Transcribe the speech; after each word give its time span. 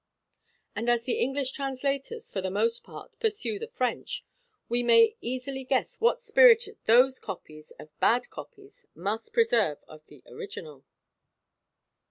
And 0.75 0.89
as 0.89 1.03
the 1.03 1.19
English 1.19 1.51
translators, 1.51 2.31
for 2.31 2.41
the 2.41 2.49
most 2.49 2.83
part, 2.83 3.19
pursue 3.19 3.59
the 3.59 3.67
French, 3.67 4.25
we 4.67 4.81
may 4.81 5.15
easily 5.21 5.63
guess 5.63 5.97
what 6.01 6.23
spirit 6.23 6.65
those 6.85 7.19
copies 7.19 7.69
of 7.77 7.95
bad 7.99 8.31
copies 8.31 8.87
must 8.95 9.31
preserve 9.31 9.77
of 9.87 10.03
the 10.07 10.23
original." 10.25 10.85